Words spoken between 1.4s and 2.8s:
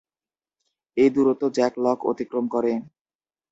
Jack লক অতিক্রম করে।